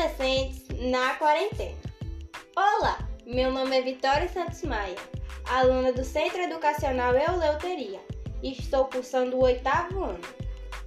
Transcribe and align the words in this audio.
Adolescentes 0.00 0.66
na 0.78 1.14
quarentena. 1.16 1.76
Olá, 2.56 3.06
meu 3.26 3.52
nome 3.52 3.76
é 3.76 3.82
Vitória 3.82 4.26
Santos 4.28 4.62
Maia, 4.62 4.96
aluna 5.44 5.92
do 5.92 6.02
Centro 6.02 6.40
Educacional 6.40 7.14
Euleuteria 7.14 8.00
e 8.42 8.52
estou 8.52 8.86
cursando 8.86 9.36
o 9.36 9.42
oitavo 9.42 10.02
ano. 10.02 10.20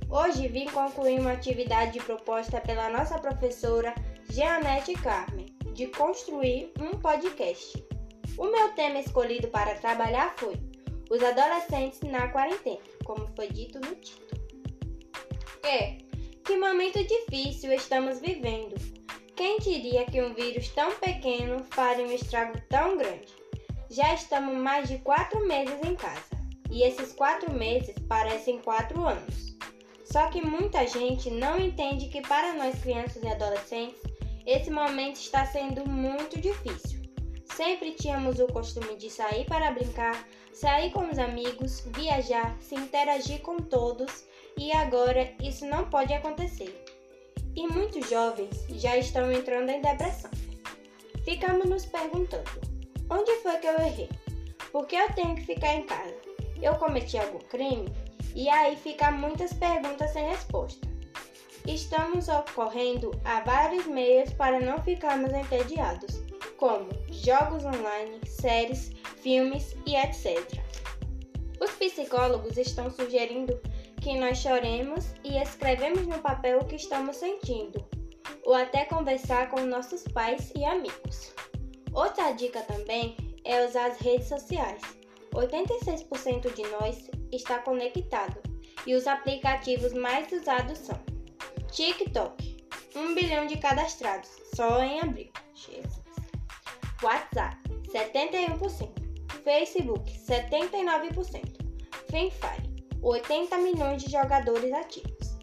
Hoje 0.09 0.47
vim 0.47 0.65
concluir 0.65 1.19
uma 1.19 1.33
atividade 1.33 1.99
proposta 1.99 2.59
pela 2.59 2.89
nossa 2.89 3.19
professora 3.19 3.93
Jeanette 4.31 4.93
Carmen, 4.93 5.45
de 5.73 5.85
construir 5.87 6.73
um 6.79 6.99
podcast. 6.99 7.85
O 8.35 8.45
meu 8.45 8.69
tema 8.69 8.99
escolhido 8.99 9.47
para 9.49 9.75
trabalhar 9.75 10.33
foi 10.37 10.55
Os 11.11 11.21
Adolescentes 11.21 12.01
na 12.01 12.29
Quarentena, 12.29 12.81
como 13.05 13.29
foi 13.35 13.47
dito 13.49 13.79
no 13.79 13.93
título. 13.93 14.41
É, 15.63 15.97
que 16.43 16.57
momento 16.57 16.97
difícil 17.05 17.71
estamos 17.73 18.19
vivendo. 18.19 18.92
Quem 19.35 19.57
diria 19.57 20.05
que 20.05 20.21
um 20.21 20.33
vírus 20.33 20.69
tão 20.69 20.91
pequeno 20.99 21.63
faria 21.71 22.05
um 22.05 22.11
estrago 22.11 22.53
tão 22.69 22.97
grande? 22.97 23.33
Já 23.89 24.13
estamos 24.13 24.55
mais 24.55 24.87
de 24.87 24.99
quatro 24.99 25.47
meses 25.47 25.75
em 25.83 25.95
casa 25.95 26.37
e 26.69 26.83
esses 26.83 27.13
quatro 27.13 27.51
meses 27.51 27.95
parecem 28.07 28.59
quatro 28.59 29.03
anos. 29.03 29.57
Só 30.05 30.27
que 30.27 30.45
muita 30.45 30.85
gente 30.85 31.31
não 31.31 31.59
entende 31.59 32.09
que 32.09 32.21
para 32.21 32.53
nós 32.53 32.79
crianças 32.79 33.23
e 33.23 33.27
adolescentes 33.27 34.01
esse 34.45 34.69
momento 34.69 35.15
está 35.15 35.45
sendo 35.47 35.89
muito 35.89 36.39
difícil. 36.39 37.01
Sempre 37.55 37.91
tínhamos 37.93 38.39
o 38.39 38.47
costume 38.47 38.95
de 38.97 39.09
sair 39.09 39.45
para 39.45 39.71
brincar, 39.71 40.27
sair 40.53 40.91
com 40.91 41.09
os 41.09 41.17
amigos, 41.17 41.83
viajar, 41.95 42.55
se 42.61 42.75
interagir 42.75 43.41
com 43.41 43.57
todos 43.57 44.25
e 44.57 44.71
agora 44.71 45.33
isso 45.41 45.65
não 45.65 45.89
pode 45.89 46.13
acontecer. 46.13 46.83
E 47.55 47.67
muitos 47.67 48.09
jovens 48.09 48.65
já 48.69 48.97
estão 48.97 49.31
entrando 49.31 49.69
em 49.69 49.81
depressão. 49.81 50.31
Ficamos 51.23 51.65
nos 51.65 51.85
perguntando: 51.85 52.49
onde 53.09 53.31
foi 53.41 53.57
que 53.57 53.67
eu 53.67 53.79
errei? 53.79 54.09
Por 54.71 54.87
que 54.87 54.95
eu 54.95 55.13
tenho 55.13 55.35
que 55.35 55.45
ficar 55.45 55.75
em 55.75 55.85
casa? 55.85 56.15
Eu 56.61 56.75
cometi 56.75 57.17
algum 57.17 57.39
crime? 57.39 57.85
E 58.35 58.49
aí 58.49 58.75
ficam 58.75 59.11
muitas 59.11 59.53
perguntas 59.53 60.11
sem 60.11 60.27
resposta. 60.27 60.87
Estamos 61.67 62.27
ocorrendo 62.27 63.11
a 63.23 63.41
vários 63.41 63.85
meios 63.85 64.33
para 64.33 64.59
não 64.59 64.81
ficarmos 64.83 65.31
entediados, 65.31 66.21
como 66.57 66.89
jogos 67.09 67.63
online, 67.63 68.19
séries, 68.25 68.91
filmes 69.21 69.75
e 69.85 69.95
etc. 69.95 70.41
Os 71.61 71.71
psicólogos 71.71 72.57
estão 72.57 72.89
sugerindo 72.89 73.57
que 74.03 74.19
nós 74.19 74.39
choremos 74.39 75.05
e 75.23 75.37
escrevemos 75.37 76.05
no 76.05 76.19
papel 76.19 76.59
o 76.59 76.65
que 76.65 76.75
estamos 76.75 77.15
sentindo, 77.15 77.81
ou 78.43 78.53
até 78.53 78.83
conversar 78.83 79.49
com 79.49 79.61
nossos 79.61 80.03
pais 80.03 80.51
e 80.53 80.65
amigos. 80.65 81.33
Outra 81.93 82.33
dica 82.33 82.61
também 82.63 83.15
é 83.45 83.65
usar 83.65 83.85
as 83.85 83.97
redes 83.99 84.27
sociais. 84.27 84.81
86% 85.33 86.53
de 86.53 86.63
nós 86.63 87.09
está 87.31 87.59
conectado 87.59 88.37
e 88.85 88.93
os 88.93 89.07
aplicativos 89.07 89.93
mais 89.93 90.29
usados 90.33 90.79
são 90.79 90.99
TikTok, 91.71 92.57
1 92.93 93.15
bilhão 93.15 93.47
de 93.47 93.57
cadastrados 93.57 94.29
só 94.53 94.83
em 94.83 94.99
abril. 94.99 95.31
Jesus. 95.55 96.03
WhatsApp, 97.01 97.57
71%. 97.87 98.89
Facebook, 99.43 100.11
79%. 100.11 101.63
Free 102.09 102.29
Fire, 102.29 102.72
80 103.03 103.57
milhões 103.57 104.01
de 104.01 104.09
jogadores 104.09 104.71
ativos. 104.71 105.37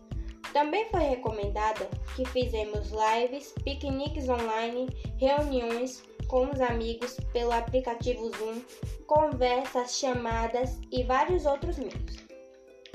Também 0.53 0.89
foi 0.91 1.03
recomendado 1.03 1.87
que 2.17 2.25
fizemos 2.25 2.91
lives, 2.91 3.55
piqueniques 3.63 4.29
online, 4.29 4.89
reuniões 5.19 6.03
com 6.27 6.51
os 6.51 6.61
amigos 6.61 7.17
pelo 7.33 7.53
aplicativo 7.53 8.31
Zoom, 8.37 8.63
conversas, 9.07 9.99
chamadas 9.99 10.81
e 10.91 11.05
vários 11.05 11.45
outros 11.45 11.77
meios. 11.79 12.27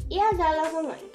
E 0.09 0.19
as 0.19 0.39
aulas 0.39 0.73
online? 0.73 1.11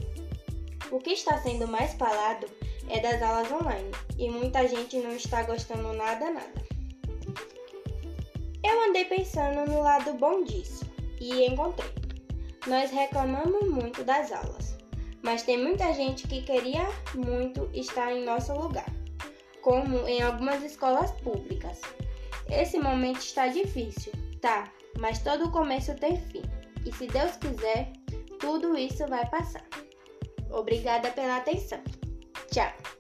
O 0.91 0.99
que 0.99 1.11
está 1.11 1.39
sendo 1.39 1.69
mais 1.69 1.95
falado 1.95 2.47
é 2.89 3.01
das 3.01 3.21
aulas 3.23 3.51
online 3.53 3.91
e 4.19 4.31
muita 4.31 4.67
gente 4.67 4.99
não 4.99 5.13
está 5.13 5.43
gostando 5.43 5.93
nada 5.93 6.31
nada. 6.31 6.71
Eu 8.65 8.89
andei 8.89 9.05
pensando 9.05 9.71
no 9.71 9.81
lado 9.81 10.15
bom 10.15 10.45
disso 10.45 10.85
e 11.21 11.47
encontrei. 11.47 12.00
Nós 12.67 12.91
reclamamos 12.91 13.69
muito 13.69 14.05
das 14.05 14.31
aulas, 14.33 14.77
mas 15.23 15.43
tem 15.43 15.59
muita 15.59 15.93
gente 15.95 16.29
que 16.29 16.43
queria 16.43 16.87
muito 17.15 17.71
estar 17.73 18.13
em 18.13 18.25
nosso 18.25 18.53
lugar, 18.53 18.91
como 19.63 20.07
em 20.07 20.23
algumas 20.23 20.63
escolas 20.63 21.11
públicas. 21.23 21.81
Esse 22.51 22.79
momento 22.79 23.21
está 23.21 23.49
difícil, 23.49 24.13
tá, 24.41 24.71
mas 24.99 25.21
todo 25.21 25.51
começo 25.51 25.95
tem 25.95 26.17
fim, 26.17 26.43
e 26.85 26.93
se 26.93 27.07
Deus 27.07 27.37
quiser, 27.37 27.93
tudo 28.39 28.77
isso 28.77 29.07
vai 29.07 29.27
passar. 29.29 29.65
Obrigada 30.51 31.11
pela 31.13 31.39
atenção. 31.39 31.81
Tchau! 32.51 33.00